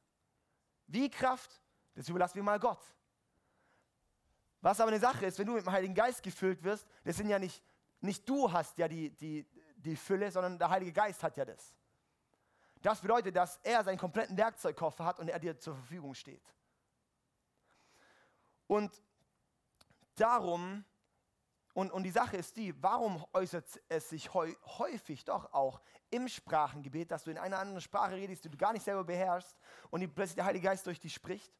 [0.86, 1.60] Wie Kraft,
[1.94, 2.82] das überlassen wir mal Gott.
[4.60, 7.28] Was aber eine Sache ist, wenn du mit dem Heiligen Geist gefüllt wirst, das sind
[7.28, 7.62] ja nicht,
[8.00, 11.74] nicht du hast ja die, die, die Fülle, sondern der Heilige Geist hat ja das.
[12.80, 16.42] Das bedeutet, dass er seinen kompletten Werkzeugkoffer hat und er dir zur Verfügung steht.
[18.66, 19.02] Und
[20.16, 20.84] darum,
[21.74, 27.10] und, und die Sache ist die, warum äußert es sich häufig doch auch im Sprachengebet,
[27.10, 29.58] dass du in einer anderen Sprache redest, die du gar nicht selber beherrschst
[29.90, 31.52] und die plötzlich der Heilige Geist durch dich spricht?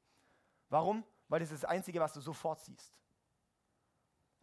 [0.68, 1.04] Warum?
[1.28, 2.96] Weil das ist das Einzige, was du sofort siehst.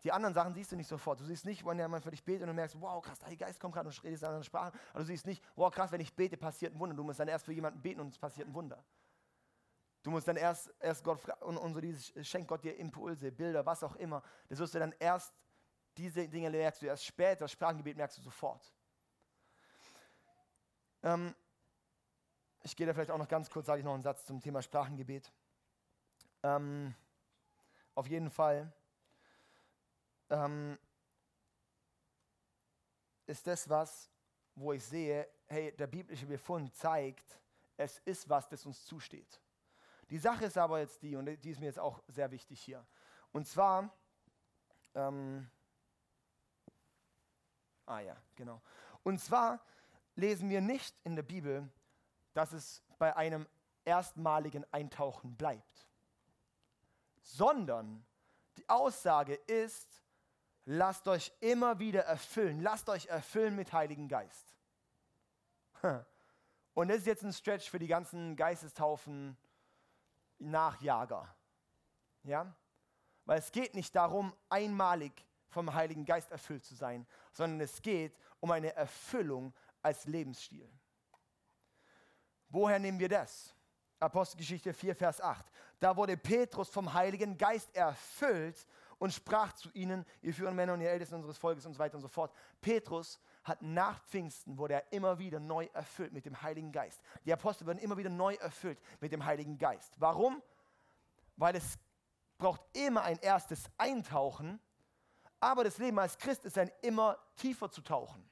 [0.03, 1.21] Die anderen Sachen siehst du nicht sofort.
[1.21, 3.45] Du siehst nicht, wenn jemand für dich betet und du merkst, wow, krass, der Heilige
[3.45, 4.77] Geist kommt gerade und redest in anderen Sprachen.
[4.89, 6.95] Aber du siehst nicht, wow, krass, wenn ich bete, passiert ein Wunder.
[6.95, 8.83] Du musst dann erst für jemanden beten und es passiert ein Wunder.
[10.03, 13.31] Du musst dann erst, erst Gott fragen und, und so dieses, schenkt Gott dir Impulse,
[13.31, 14.23] Bilder, was auch immer.
[14.49, 15.33] Das wirst du dann erst,
[16.01, 18.73] diese Dinge merkst du erst später, das Sprachengebet merkst du sofort.
[21.03, 21.35] Ähm,
[22.63, 24.63] ich gehe da vielleicht auch noch ganz kurz, sage ich noch einen Satz zum Thema
[24.63, 25.31] Sprachengebet.
[26.41, 26.95] Ähm,
[27.93, 28.73] auf jeden Fall
[30.31, 30.79] ähm,
[33.27, 34.09] ist das was,
[34.55, 37.39] wo ich sehe, hey, der biblische Befund zeigt,
[37.77, 39.39] es ist was, das uns zusteht.
[40.09, 42.85] Die Sache ist aber jetzt die, und die ist mir jetzt auch sehr wichtig hier.
[43.31, 43.95] Und zwar,
[44.95, 45.49] ähm,
[47.91, 48.61] ah ja, genau.
[49.03, 49.59] Und zwar
[50.15, 51.69] lesen wir nicht in der Bibel,
[52.33, 53.47] dass es bei einem
[53.83, 55.87] erstmaligen Eintauchen bleibt,
[57.21, 58.05] sondern
[58.57, 60.01] die Aussage ist,
[60.65, 64.55] lasst euch immer wieder erfüllen, lasst euch erfüllen mit Heiligen Geist.
[66.73, 69.35] Und das ist jetzt ein Stretch für die ganzen Geistestaufen
[70.37, 71.27] Nachjager.
[72.23, 72.55] Ja?
[73.25, 78.17] Weil es geht nicht darum, einmalig vom Heiligen Geist erfüllt zu sein, sondern es geht
[78.39, 80.69] um eine Erfüllung als Lebensstil.
[82.49, 83.55] Woher nehmen wir das?
[83.99, 85.45] Apostelgeschichte 4, Vers 8.
[85.79, 88.65] Da wurde Petrus vom Heiligen Geist erfüllt
[88.97, 91.95] und sprach zu ihnen, ihr führen Männer und ihr Ältesten unseres Volkes und so weiter
[91.95, 92.33] und so fort.
[92.59, 97.01] Petrus hat nach Pfingsten, wurde er immer wieder neu erfüllt mit dem Heiligen Geist.
[97.25, 99.93] Die Apostel werden immer wieder neu erfüllt mit dem Heiligen Geist.
[99.99, 100.41] Warum?
[101.37, 101.79] Weil es
[102.37, 104.59] braucht immer ein erstes Eintauchen,
[105.41, 108.23] aber das Leben als Christ ist ein immer tiefer zu tauchen.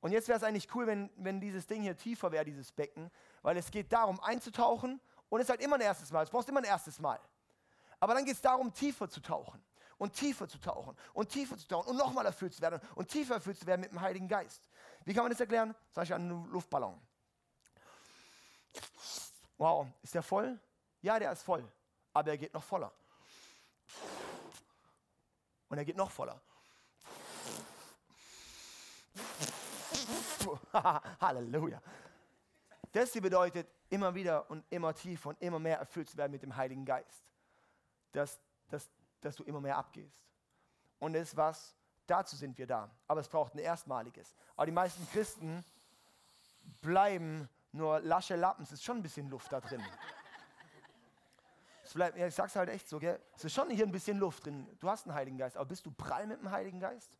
[0.00, 3.10] Und jetzt wäre es eigentlich cool, wenn, wenn dieses Ding hier tiefer wäre, dieses Becken,
[3.40, 6.22] weil es geht darum, einzutauchen und es ist halt immer ein erstes Mal.
[6.22, 7.18] Es brauchst immer ein erstes Mal.
[8.00, 9.64] Aber dann geht es darum, tiefer zu tauchen
[9.96, 13.36] und tiefer zu tauchen und tiefer zu tauchen und nochmal erfüllt zu werden und tiefer
[13.36, 14.68] erfüllt zu werden mit dem Heiligen Geist.
[15.06, 15.74] Wie kann man das erklären?
[15.92, 17.00] Zum Beispiel an einem Luftballon.
[19.56, 20.60] Wow, ist der voll?
[21.00, 21.66] Ja, der ist voll,
[22.12, 22.92] aber er geht noch voller.
[25.74, 26.40] Und er geht noch voller.
[31.20, 31.82] Halleluja.
[32.92, 36.44] Das hier bedeutet, immer wieder und immer tiefer und immer mehr erfüllt zu werden mit
[36.44, 37.24] dem Heiligen Geist.
[38.12, 38.88] Dass, dass,
[39.20, 40.24] dass du immer mehr abgehst.
[41.00, 41.74] Und das ist was,
[42.06, 42.88] dazu sind wir da.
[43.08, 44.32] Aber es braucht ein erstmaliges.
[44.54, 45.64] Aber die meisten Christen
[46.82, 48.62] bleiben nur lasche Lappen.
[48.62, 49.82] Es ist schon ein bisschen Luft da drin.
[51.94, 53.20] Bleibt, ja, ich sag's halt echt so, gell?
[53.36, 54.66] Es ist schon hier ein bisschen Luft drin.
[54.80, 57.16] Du hast einen Heiligen Geist, aber bist du prall mit dem Heiligen Geist?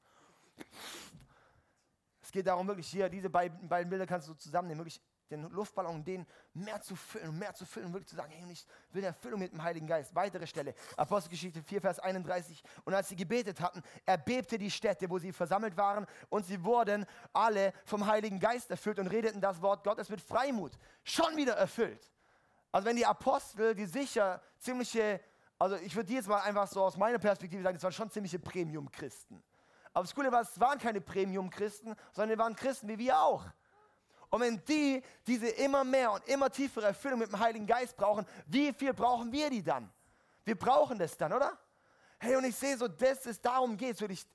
[2.20, 6.26] Es geht darum, wirklich hier, diese beiden, Bilder kannst du zusammennehmen, wirklich den Luftballon, den
[6.54, 9.62] mehr zu füllen mehr zu füllen, wirklich zu sagen, hey, ich will Erfüllung mit dem
[9.62, 10.12] Heiligen Geist.
[10.12, 12.62] Weitere Stelle, Apostelgeschichte 4, Vers 31.
[12.84, 17.06] Und als sie gebetet hatten, erbebte die Städte, wo sie versammelt waren, und sie wurden
[17.32, 20.76] alle vom Heiligen Geist erfüllt und redeten das Wort Gottes mit Freimut.
[21.04, 22.10] Schon wieder erfüllt.
[22.74, 25.20] Also wenn die Apostel, die sicher ziemliche,
[25.60, 28.10] also ich würde die jetzt mal einfach so aus meiner Perspektive sagen, das waren schon
[28.10, 29.40] ziemliche Premium-Christen.
[29.92, 33.44] Aber das Coole war, es waren keine Premium-Christen, sondern waren Christen wie wir auch.
[34.28, 38.26] Und wenn die diese immer mehr und immer tiefere Erfüllung mit dem Heiligen Geist brauchen,
[38.46, 39.88] wie viel brauchen wir die dann?
[40.44, 41.56] Wir brauchen das dann, oder?
[42.18, 44.26] Hey, und ich sehe so, das ist, darum geht es.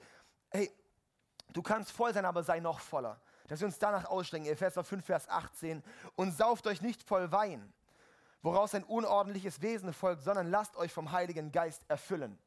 [0.49, 0.71] Hey,
[1.51, 3.19] du kannst voll sein, aber sei noch voller.
[3.49, 4.49] Dass wir uns danach ausstrengen.
[4.49, 5.83] Epheser 5, Vers 18.
[6.15, 7.73] Und sauft euch nicht voll Wein,
[8.41, 12.37] woraus ein unordentliches Wesen folgt, sondern lasst euch vom Heiligen Geist erfüllen.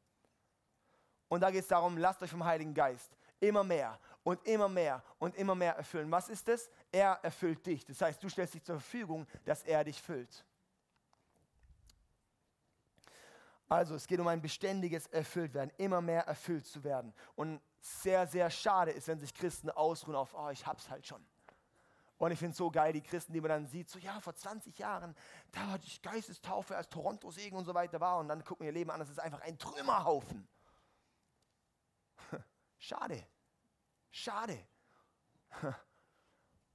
[1.27, 5.03] Und da geht es darum, lasst euch vom Heiligen Geist immer mehr und immer mehr
[5.19, 6.09] und immer mehr erfüllen.
[6.09, 6.69] Was ist es?
[6.91, 7.85] Er erfüllt dich.
[7.85, 10.45] Das heißt, du stellst dich zur Verfügung, dass er dich füllt.
[13.67, 17.13] Also es geht um ein beständiges Erfülltwerden, immer mehr erfüllt zu werden.
[17.35, 21.25] Und sehr, sehr schade ist, wenn sich Christen ausruhen auf, oh, ich hab's halt schon.
[22.23, 24.33] Und ich finde es so geil, die Christen, die man dann sieht, so ja, vor
[24.33, 25.13] 20 Jahren,
[25.51, 28.17] da hatte ich Geistestaufe, als Toronto-Segen und so weiter war.
[28.17, 30.47] Und dann gucken wir ihr Leben an, das ist einfach ein Trümmerhaufen.
[32.77, 33.27] Schade.
[34.09, 34.57] Schade.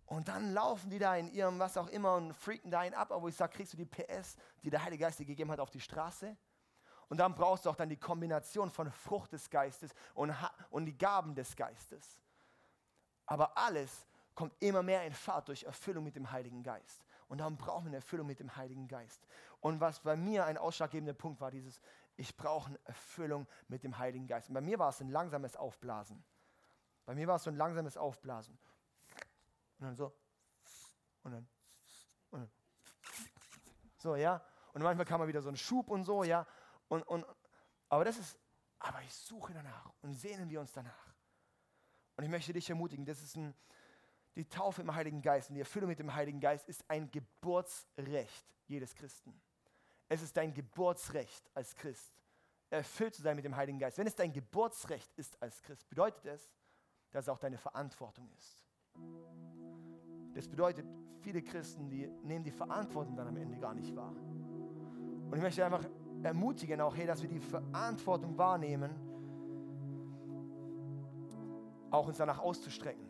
[0.04, 3.12] Und dann laufen die da in ihrem was auch immer und freaken da einen ab,
[3.12, 5.70] aber ich sage, kriegst du die PS, die der Heilige Geist dir gegeben hat, auf
[5.70, 6.34] die Straße?
[7.08, 10.34] Und dann brauchst du auch dann die Kombination von Frucht des Geistes und,
[10.70, 12.18] und die Gaben des Geistes.
[13.26, 14.06] Aber alles
[14.38, 17.05] kommt immer mehr in Fahrt durch Erfüllung mit dem Heiligen Geist.
[17.27, 19.27] Und darum brauchen wir eine Erfüllung mit dem Heiligen Geist.
[19.59, 21.81] Und was bei mir ein ausschlaggebender Punkt war, dieses,
[22.14, 24.48] ich brauche eine Erfüllung mit dem Heiligen Geist.
[24.48, 26.22] Und bei mir war es ein langsames Aufblasen.
[27.05, 28.57] Bei mir war es so ein langsames Aufblasen.
[29.81, 30.14] Und dann so.
[31.24, 31.48] Und dann.
[32.31, 32.51] Und dann.
[33.96, 34.40] So, ja.
[34.72, 36.46] Und manchmal kam mal wieder so ein Schub und so, ja.
[36.87, 37.27] Und, und,
[37.88, 38.38] aber das ist,
[38.79, 41.12] aber ich suche danach und sehnen wir uns danach.
[42.14, 43.53] Und ich möchte dich ermutigen, das ist ein,
[44.38, 48.46] die Taufe im Heiligen Geist und die Erfüllung mit dem Heiligen Geist ist ein Geburtsrecht
[48.68, 49.35] jedes Christen.
[50.09, 52.14] Es ist dein Geburtsrecht als Christ,
[52.70, 53.98] erfüllt zu sein mit dem Heiligen Geist.
[53.98, 56.53] Wenn es dein Geburtsrecht ist als Christ, bedeutet es,
[57.11, 58.64] dass es auch deine Verantwortung ist.
[60.35, 60.87] Das bedeutet,
[61.20, 64.12] viele Christen, die nehmen die Verantwortung dann am Ende gar nicht wahr.
[64.12, 65.85] Und ich möchte einfach
[66.22, 68.92] ermutigen auch, hey, dass wir die Verantwortung wahrnehmen,
[71.90, 73.07] auch uns danach auszustrecken.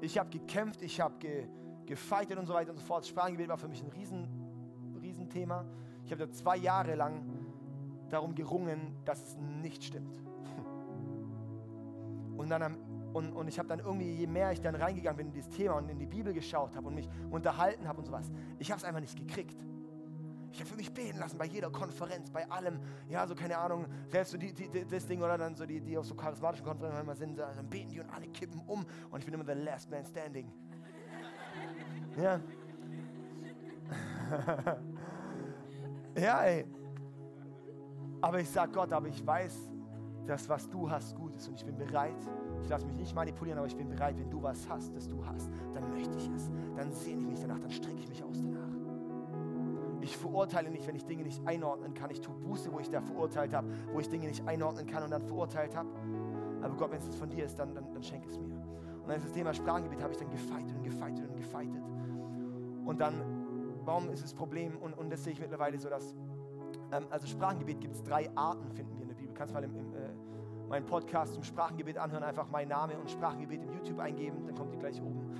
[0.00, 1.48] Ich habe gekämpft, ich habe ge,
[1.86, 3.06] gefeitet und so weiter und so fort.
[3.06, 4.28] Sprachengebet war für mich ein riesen,
[5.00, 5.64] riesen Thema.
[6.04, 7.24] Ich habe da zwei Jahre lang
[8.08, 10.22] darum gerungen, dass es nicht stimmt.
[12.36, 12.76] Und, dann,
[13.14, 15.78] und, und ich habe dann irgendwie, je mehr ich dann reingegangen bin in dieses Thema
[15.78, 18.84] und in die Bibel geschaut habe und mich unterhalten habe und sowas, ich habe es
[18.84, 19.56] einfach nicht gekriegt.
[20.56, 22.80] Ich habe für mich beten lassen bei jeder Konferenz, bei allem.
[23.10, 25.98] Ja, so keine Ahnung, selbst so die, die, das Ding oder dann so die, die
[25.98, 29.26] auf so charismatischen Konferenzen immer sind, dann beten die und alle kippen um und ich
[29.26, 30.50] bin immer der Last Man Standing.
[32.16, 32.40] Ja.
[36.18, 36.64] ja, ey.
[38.22, 39.70] Aber ich sag Gott, aber ich weiß,
[40.24, 42.16] das, was du hast, gut ist und ich bin bereit,
[42.62, 45.22] Ich lasse mich nicht manipulieren, aber ich bin bereit, wenn du was hast, das du
[45.26, 46.50] hast, dann möchte ich es.
[46.74, 48.75] Dann sehne ich mich danach, dann strecke ich mich aus danach.
[50.06, 52.10] Ich verurteile nicht, wenn ich Dinge nicht einordnen kann.
[52.10, 55.10] Ich tue Buße, wo ich da verurteilt habe, wo ich Dinge nicht einordnen kann und
[55.10, 55.88] dann verurteilt habe.
[56.62, 58.54] Aber Gott, wenn es von dir ist, dann, dann, dann schenk es mir.
[58.54, 61.82] Und dann ist das Thema Sprachengebet, habe ich dann gefeitet und gefeitet und gefeitet.
[62.84, 63.14] Und dann,
[63.84, 64.76] warum ist das Problem?
[64.78, 66.14] Und, und das sehe ich mittlerweile so, dass,
[66.92, 69.34] ähm, also Sprachengebet gibt es drei Arten, finden wir in der Bibel.
[69.34, 73.10] Du kannst mal im, im, äh, meinen Podcast zum Sprachengebet anhören, einfach mein Name und
[73.10, 75.32] Sprachengebet im YouTube eingeben, dann kommt die gleich oben.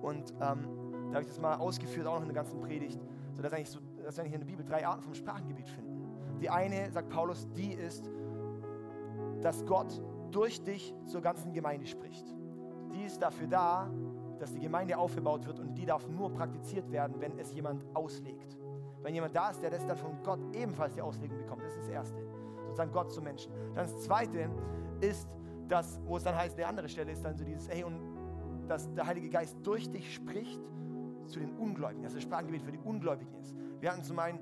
[0.00, 0.68] Und ähm,
[1.10, 3.00] da habe ich das mal ausgeführt, auch noch in der ganzen Predigt,
[3.34, 6.38] sodass eigentlich so dass wir in der Bibel drei Arten vom Sprachengebet finden.
[6.40, 8.10] Die eine, sagt Paulus, die ist,
[9.40, 12.26] dass Gott durch dich zur ganzen Gemeinde spricht.
[12.92, 13.90] Die ist dafür da,
[14.38, 18.56] dass die Gemeinde aufgebaut wird und die darf nur praktiziert werden, wenn es jemand auslegt.
[19.02, 21.62] Wenn jemand da ist, der das dann von Gott ebenfalls die Auslegung bekommt.
[21.64, 22.20] Das ist das Erste.
[22.64, 23.52] Sozusagen Gott zum Menschen.
[23.74, 24.48] Dann das Zweite
[25.00, 25.36] ist,
[25.68, 28.00] dass, wo es dann heißt, eine andere Stelle ist dann so dieses, hey, und
[28.68, 30.60] dass der Heilige Geist durch dich spricht
[31.26, 33.54] zu den Ungläubigen, dass das Sprachengebet für die Ungläubigen ist.
[33.82, 34.38] Wir hatten zum einen,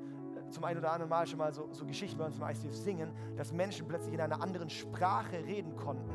[0.51, 3.11] zum einen oder anderen Mal schon mal so, so Geschichten bei uns im ICF singen,
[3.39, 6.13] dass Menschen plötzlich in einer anderen Sprache reden konnten,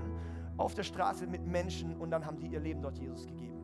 [0.58, 3.58] auf der Straße mit Menschen und dann haben die ihr Leben dort Jesus gegeben.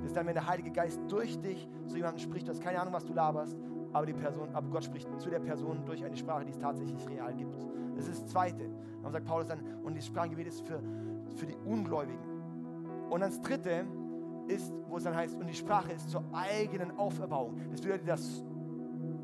[0.00, 2.80] Das ist dann, wenn der Heilige Geist durch dich zu jemandem spricht, du hast keine
[2.80, 3.56] Ahnung, was du laberst,
[3.92, 7.08] aber, die Person, aber Gott spricht zu der Person durch eine Sprache, die es tatsächlich
[7.08, 7.64] real gibt.
[7.94, 8.68] Das ist das Zweite.
[9.04, 10.82] Dann sagt Paulus dann, und das Sprachengebet ist für,
[11.36, 12.24] für die Ungläubigen.
[13.08, 13.86] Und dann das Dritte
[14.48, 17.56] ist, wo es dann heißt, und die Sprache ist zur eigenen Auferbauung.
[17.70, 18.44] Das bedeutet, dass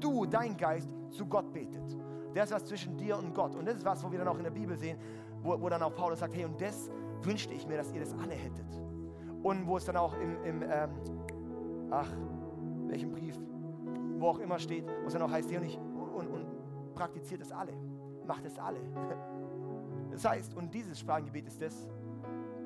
[0.02, 1.96] du, dein Geist, zu Gott betet.
[2.34, 3.54] Das ist was zwischen dir und Gott.
[3.54, 4.98] Und das ist was, wo wir dann auch in der Bibel sehen,
[5.42, 6.90] wo, wo dann auch Paulus sagt, hey, und das
[7.22, 8.66] wünschte ich mir, dass ihr das alle hättet.
[9.42, 10.90] Und wo es dann auch im, im ähm,
[11.90, 12.08] ach,
[12.86, 13.38] welchem Brief,
[14.18, 17.42] wo auch immer steht, wo es dann auch heißt, hey, und, ich, und, und praktiziert
[17.42, 17.72] es alle.
[18.26, 18.80] Macht es alle.
[20.10, 21.88] Das heißt, und dieses Sprachengebet ist das,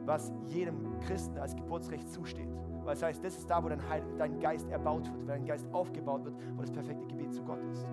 [0.04, 2.48] was jedem Christen als Geburtsrecht zusteht.
[2.86, 5.44] Weil es heißt, das ist da, wo dein, Heil, dein Geist erbaut wird, wo dein
[5.44, 7.84] Geist aufgebaut wird, wo das perfekte Gebet zu Gott ist.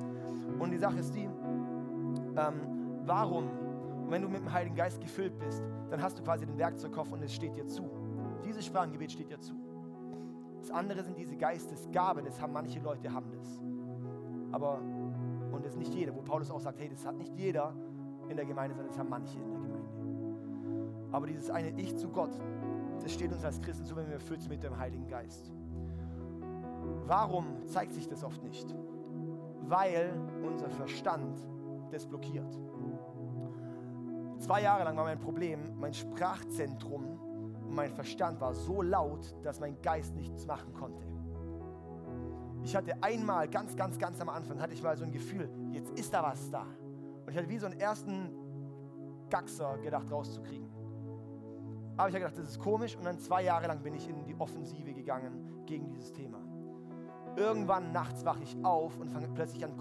[0.60, 1.27] Und die Sache ist die,
[2.38, 3.49] ähm, warum,
[4.08, 7.23] wenn du mit dem Heiligen Geist gefüllt bist, dann hast du quasi den Werkzeugkoffer und
[7.23, 7.89] es steht dir zu.
[8.45, 9.56] Dieses Sprachengebet steht dir zu.
[10.60, 13.60] Das andere sind diese Geistesgaben, das haben manche Leute, haben das.
[14.51, 14.79] Aber,
[15.51, 17.73] und das ist nicht jeder, wo Paulus auch sagt, hey, das hat nicht jeder
[18.29, 21.10] in der Gemeinde, sondern das haben manche in der Gemeinde.
[21.12, 22.39] Aber dieses eine Ich zu Gott,
[23.03, 25.51] das steht uns als Christen zu, wenn wir erfüllt sind mit dem Heiligen Geist.
[27.05, 28.73] Warum zeigt sich das oft nicht?
[29.63, 30.13] Weil
[30.45, 31.37] unser Verstand
[31.91, 32.57] das blockiert.
[34.37, 37.19] Zwei Jahre lang war mein Problem, mein Sprachzentrum
[37.63, 41.03] und mein Verstand war so laut, dass mein Geist nichts machen konnte.
[42.63, 45.91] Ich hatte einmal, ganz, ganz, ganz am Anfang, hatte ich mal so ein Gefühl, jetzt
[45.99, 46.61] ist da was da.
[46.61, 48.29] Und ich hatte wie so einen ersten
[49.29, 50.69] Gaxer gedacht, rauszukriegen.
[51.95, 54.25] Aber ich habe gedacht, das ist komisch und dann zwei Jahre lang bin ich in
[54.25, 56.39] die Offensive gegangen gegen dieses Thema.
[57.36, 59.71] Irgendwann nachts wache ich auf und fange plötzlich an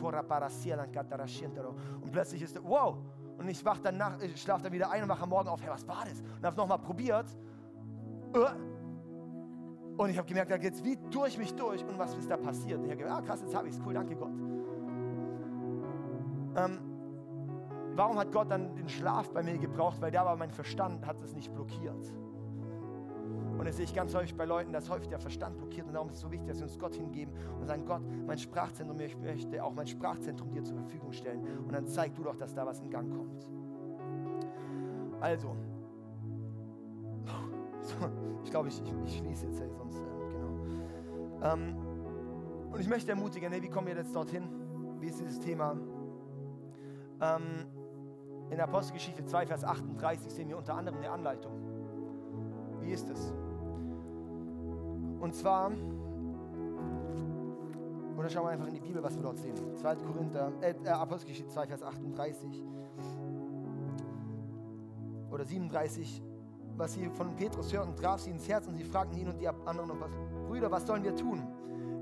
[2.00, 2.96] und plötzlich ist wow
[3.38, 5.70] und ich wach dann nach, ich schlafe dann wieder ein und wache morgen auf, hey,
[5.70, 6.20] was war das?
[6.20, 7.26] Und habe nochmal probiert
[9.96, 12.36] und ich habe gemerkt, da geht es wie durch mich durch und was ist da
[12.36, 12.78] passiert?
[12.78, 14.32] Und ich habe gedacht, ah krass, jetzt habe ich es, cool, danke Gott.
[16.56, 16.91] Ähm,
[17.94, 20.00] Warum hat Gott dann den Schlaf bei mir gebraucht?
[20.00, 22.12] Weil da war mein Verstand, hat es nicht blockiert.
[23.58, 25.86] Und das sehe ich ganz häufig bei Leuten, dass häufig der Verstand blockiert.
[25.86, 28.38] Und darum ist es so wichtig, dass wir uns Gott hingeben und sagen, Gott, mein
[28.38, 31.46] Sprachzentrum, ich möchte auch mein Sprachzentrum dir zur Verfügung stellen.
[31.58, 33.48] Und dann zeig du doch, dass da was in Gang kommt.
[35.20, 35.54] Also,
[38.42, 41.52] ich glaube, ich, ich, ich, schließe jetzt, sonst, äh, genau.
[41.52, 41.76] Ähm,
[42.72, 44.48] und ich möchte ermutigen, hey, wie kommen wir jetzt dorthin?
[44.98, 45.76] Wie ist dieses Thema?
[47.20, 47.66] Ähm,
[48.52, 51.52] in Apostelgeschichte 2, Vers 38 sehen wir unter anderem eine Anleitung.
[52.80, 53.32] Wie ist es?
[55.20, 55.72] Und zwar,
[58.16, 59.54] oder schauen wir einfach in die Bibel, was wir dort sehen.
[59.76, 59.96] 2.
[59.96, 62.62] Korinther, äh, äh Apostelgeschichte 2, Vers 38
[65.30, 66.22] oder 37,
[66.76, 69.48] was sie von Petrus hörten, traf sie ins Herz und sie fragten ihn und die
[69.48, 69.98] anderen,
[70.46, 71.42] Brüder, was sollen wir tun?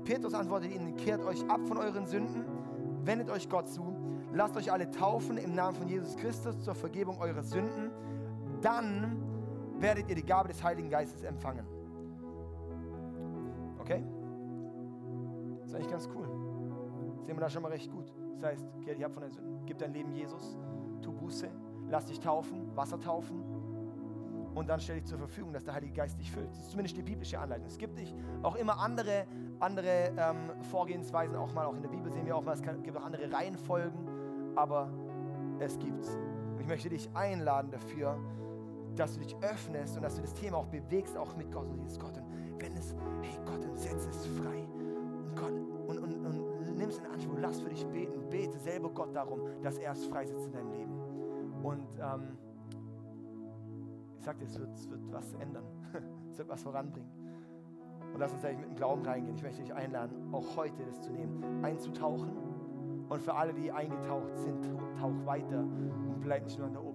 [0.03, 2.43] Petrus antwortete ihnen, kehrt euch ab von euren Sünden,
[3.05, 3.95] wendet euch Gott zu
[4.33, 7.91] Lasst euch alle taufen im Namen von Jesus Christus zur Vergebung eurer Sünden.
[8.61, 9.17] Dann
[9.77, 11.65] werdet ihr die Gabe des Heiligen Geistes empfangen.
[13.79, 14.03] Okay?
[15.59, 16.27] Das ist eigentlich ganz cool.
[17.23, 18.13] Sehen wir da schon mal recht gut.
[18.39, 19.65] Das heißt, kehr dich ab von deinen Sünden.
[19.65, 20.57] Gib dein Leben Jesus,
[21.01, 21.49] tu Buße,
[21.89, 23.43] lass dich taufen, Wasser taufen
[24.55, 26.49] und dann stell dich zur Verfügung, dass der Heilige Geist dich füllt.
[26.49, 27.67] Das ist zumindest die biblische Anleitung.
[27.67, 29.25] Es gibt nicht auch immer andere,
[29.59, 32.97] andere ähm, Vorgehensweisen, auch mal auch in der Bibel sehen wir auch mal, es gibt
[32.97, 34.10] auch andere Reihenfolgen
[34.55, 34.89] aber
[35.59, 36.17] es gibt's.
[36.53, 38.17] Und ich möchte dich einladen dafür,
[38.95, 41.79] dass du dich öffnest und dass du das Thema auch bewegst, auch mit Gott und
[41.79, 42.25] siehst, Gott, und
[42.61, 44.67] wenn es, hey Gott, dann setz es frei.
[45.23, 45.53] Und Gott,
[45.87, 49.41] und, und, und nimm es in Anspruch, lass für dich beten, bete selber Gott darum,
[49.61, 50.91] dass er es freisetzt in deinem Leben.
[51.63, 52.37] Und ähm,
[54.17, 55.63] ich sagte, es wird, es wird was ändern,
[56.31, 57.09] es wird was voranbringen.
[58.13, 59.35] Und lass uns eigentlich mit dem Glauben reingehen.
[59.35, 62.50] Ich möchte dich einladen, auch heute das zu nehmen, einzutauchen.
[63.11, 64.63] Und für alle, die eingetaucht sind,
[64.97, 66.90] tauch weiter und bleib nicht nur an der Oberfläche